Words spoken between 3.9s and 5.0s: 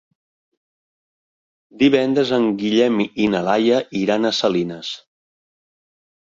iran a Salines.